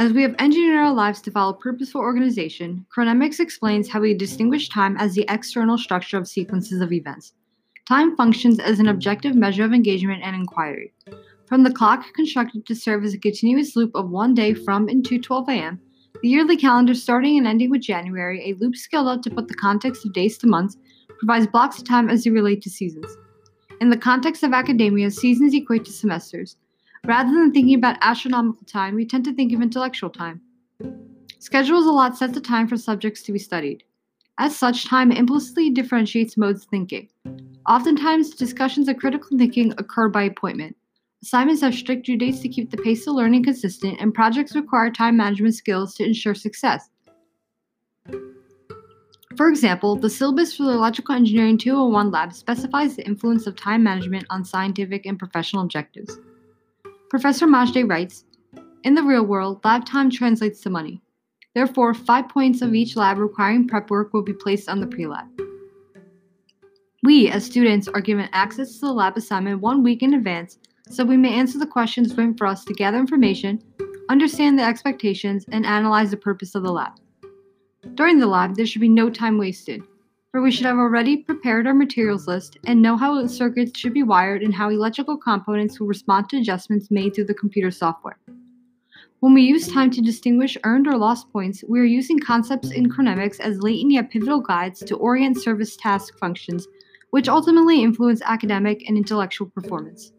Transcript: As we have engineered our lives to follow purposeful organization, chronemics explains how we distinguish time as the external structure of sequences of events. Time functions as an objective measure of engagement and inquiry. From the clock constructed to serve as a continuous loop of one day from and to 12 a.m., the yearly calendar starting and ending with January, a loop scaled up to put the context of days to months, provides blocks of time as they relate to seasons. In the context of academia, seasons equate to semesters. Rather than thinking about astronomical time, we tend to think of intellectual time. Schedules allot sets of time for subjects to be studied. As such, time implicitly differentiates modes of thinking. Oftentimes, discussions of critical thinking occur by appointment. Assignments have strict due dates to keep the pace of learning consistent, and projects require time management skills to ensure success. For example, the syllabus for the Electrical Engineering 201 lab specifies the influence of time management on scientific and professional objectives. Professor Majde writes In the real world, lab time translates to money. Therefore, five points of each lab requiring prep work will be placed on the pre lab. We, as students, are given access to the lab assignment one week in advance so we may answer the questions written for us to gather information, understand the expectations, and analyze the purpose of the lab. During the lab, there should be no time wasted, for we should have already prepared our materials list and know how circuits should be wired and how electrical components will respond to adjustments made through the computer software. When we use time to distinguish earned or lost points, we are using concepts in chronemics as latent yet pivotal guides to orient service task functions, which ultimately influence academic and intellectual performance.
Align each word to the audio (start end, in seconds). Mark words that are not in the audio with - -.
As 0.00 0.14
we 0.14 0.22
have 0.22 0.34
engineered 0.38 0.78
our 0.78 0.94
lives 0.94 1.20
to 1.20 1.30
follow 1.30 1.52
purposeful 1.52 2.00
organization, 2.00 2.86
chronemics 2.96 3.38
explains 3.38 3.86
how 3.86 4.00
we 4.00 4.14
distinguish 4.14 4.70
time 4.70 4.96
as 4.96 5.14
the 5.14 5.26
external 5.28 5.76
structure 5.76 6.16
of 6.16 6.26
sequences 6.26 6.80
of 6.80 6.90
events. 6.90 7.34
Time 7.86 8.16
functions 8.16 8.58
as 8.58 8.80
an 8.80 8.88
objective 8.88 9.34
measure 9.34 9.62
of 9.62 9.74
engagement 9.74 10.22
and 10.24 10.34
inquiry. 10.34 10.94
From 11.44 11.64
the 11.64 11.70
clock 11.70 12.06
constructed 12.14 12.64
to 12.64 12.74
serve 12.74 13.04
as 13.04 13.12
a 13.12 13.18
continuous 13.18 13.76
loop 13.76 13.90
of 13.94 14.08
one 14.08 14.32
day 14.32 14.54
from 14.54 14.88
and 14.88 15.04
to 15.04 15.18
12 15.18 15.50
a.m., 15.50 15.78
the 16.22 16.30
yearly 16.30 16.56
calendar 16.56 16.94
starting 16.94 17.36
and 17.36 17.46
ending 17.46 17.68
with 17.68 17.82
January, 17.82 18.40
a 18.42 18.54
loop 18.54 18.76
scaled 18.76 19.06
up 19.06 19.20
to 19.20 19.30
put 19.30 19.48
the 19.48 19.54
context 19.54 20.06
of 20.06 20.14
days 20.14 20.38
to 20.38 20.46
months, 20.46 20.78
provides 21.18 21.46
blocks 21.46 21.76
of 21.76 21.84
time 21.84 22.08
as 22.08 22.24
they 22.24 22.30
relate 22.30 22.62
to 22.62 22.70
seasons. 22.70 23.18
In 23.82 23.90
the 23.90 23.98
context 23.98 24.44
of 24.44 24.54
academia, 24.54 25.10
seasons 25.10 25.52
equate 25.52 25.84
to 25.84 25.92
semesters. 25.92 26.56
Rather 27.06 27.32
than 27.32 27.52
thinking 27.52 27.74
about 27.74 27.96
astronomical 28.02 28.64
time, 28.66 28.94
we 28.94 29.06
tend 29.06 29.24
to 29.24 29.34
think 29.34 29.52
of 29.52 29.62
intellectual 29.62 30.10
time. 30.10 30.40
Schedules 31.38 31.86
allot 31.86 32.16
sets 32.16 32.36
of 32.36 32.42
time 32.42 32.68
for 32.68 32.76
subjects 32.76 33.22
to 33.22 33.32
be 33.32 33.38
studied. 33.38 33.82
As 34.38 34.56
such, 34.56 34.86
time 34.86 35.10
implicitly 35.10 35.70
differentiates 35.70 36.36
modes 36.36 36.64
of 36.64 36.68
thinking. 36.68 37.08
Oftentimes, 37.66 38.30
discussions 38.30 38.88
of 38.88 38.98
critical 38.98 39.36
thinking 39.38 39.72
occur 39.78 40.08
by 40.08 40.24
appointment. 40.24 40.76
Assignments 41.22 41.62
have 41.62 41.74
strict 41.74 42.06
due 42.06 42.16
dates 42.16 42.40
to 42.40 42.48
keep 42.48 42.70
the 42.70 42.78
pace 42.78 43.06
of 43.06 43.14
learning 43.14 43.44
consistent, 43.44 43.98
and 44.00 44.14
projects 44.14 44.54
require 44.54 44.90
time 44.90 45.16
management 45.16 45.54
skills 45.54 45.94
to 45.94 46.04
ensure 46.04 46.34
success. 46.34 46.88
For 49.36 49.48
example, 49.48 49.96
the 49.96 50.10
syllabus 50.10 50.56
for 50.56 50.64
the 50.64 50.72
Electrical 50.72 51.14
Engineering 51.14 51.56
201 51.56 52.10
lab 52.10 52.32
specifies 52.32 52.96
the 52.96 53.06
influence 53.06 53.46
of 53.46 53.56
time 53.56 53.82
management 53.82 54.26
on 54.30 54.44
scientific 54.44 55.06
and 55.06 55.18
professional 55.18 55.62
objectives. 55.62 56.18
Professor 57.10 57.48
Majde 57.48 57.88
writes 57.88 58.24
In 58.84 58.94
the 58.94 59.02
real 59.02 59.24
world, 59.24 59.60
lab 59.64 59.84
time 59.84 60.10
translates 60.10 60.60
to 60.60 60.70
money. 60.70 61.02
Therefore, 61.56 61.92
five 61.92 62.28
points 62.28 62.62
of 62.62 62.72
each 62.72 62.94
lab 62.94 63.18
requiring 63.18 63.66
prep 63.66 63.90
work 63.90 64.14
will 64.14 64.22
be 64.22 64.32
placed 64.32 64.68
on 64.68 64.80
the 64.80 64.86
pre 64.86 65.08
lab. 65.08 65.26
We, 67.02 67.28
as 67.28 67.44
students, 67.44 67.88
are 67.88 68.00
given 68.00 68.28
access 68.32 68.78
to 68.78 68.86
the 68.86 68.92
lab 68.92 69.16
assignment 69.16 69.60
one 69.60 69.82
week 69.82 70.04
in 70.04 70.14
advance 70.14 70.58
so 70.88 71.04
we 71.04 71.16
may 71.16 71.34
answer 71.34 71.58
the 71.58 71.66
questions 71.66 72.16
written 72.16 72.36
for 72.36 72.46
us 72.46 72.64
to 72.64 72.74
gather 72.74 72.98
information, 72.98 73.60
understand 74.08 74.56
the 74.56 74.64
expectations, 74.64 75.44
and 75.50 75.66
analyze 75.66 76.12
the 76.12 76.16
purpose 76.16 76.54
of 76.54 76.62
the 76.62 76.72
lab. 76.72 76.92
During 77.94 78.20
the 78.20 78.26
lab, 78.26 78.54
there 78.54 78.66
should 78.66 78.80
be 78.80 78.88
no 78.88 79.10
time 79.10 79.36
wasted, 79.36 79.82
for 80.30 80.40
we 80.40 80.50
should 80.50 80.66
have 80.66 80.78
already 80.78 81.16
prepared 81.16 81.66
our 81.66 81.74
materials 81.74 82.28
list 82.28 82.56
and 82.64 82.80
know 82.80 82.96
how 82.96 83.26
circuits 83.26 83.78
should 83.78 83.92
be 83.92 84.02
wired 84.02 84.42
and 84.42 84.54
how 84.54 84.70
electrical 84.70 85.16
components 85.16 85.80
will 85.80 85.88
respond 85.88 86.28
to 86.28 86.38
adjustments 86.38 86.90
made 86.90 87.14
through 87.14 87.24
the 87.24 87.34
computer 87.34 87.70
software. 87.70 88.18
When 89.18 89.34
we 89.34 89.42
use 89.42 89.68
time 89.68 89.90
to 89.90 90.00
distinguish 90.00 90.56
earned 90.64 90.86
or 90.86 90.96
lost 90.96 91.30
points, 91.32 91.64
we 91.68 91.80
are 91.80 91.84
using 91.84 92.18
concepts 92.18 92.70
in 92.70 92.88
chronemics 92.88 93.40
as 93.40 93.60
latent 93.60 93.92
yet 93.92 94.10
pivotal 94.10 94.40
guides 94.40 94.80
to 94.84 94.96
orient 94.96 95.40
service 95.42 95.76
task 95.76 96.16
functions, 96.18 96.66
which 97.10 97.28
ultimately 97.28 97.82
influence 97.82 98.22
academic 98.24 98.82
and 98.88 98.96
intellectual 98.96 99.48
performance. 99.48 100.12